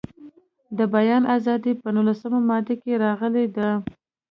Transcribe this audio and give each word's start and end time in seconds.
د 0.77 0.79
بیان 0.93 1.23
ازادي 1.35 1.73
په 1.81 1.87
نولسمه 1.95 2.39
ماده 2.49 2.75
کې 2.81 2.93
راغلې 3.03 3.45
ده. 3.55 3.69